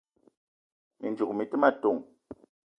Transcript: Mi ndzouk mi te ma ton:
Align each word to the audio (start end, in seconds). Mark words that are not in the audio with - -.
Mi 0.99 1.07
ndzouk 1.11 1.31
mi 1.35 1.43
te 1.49 1.57
ma 1.61 1.69
ton: 1.81 1.97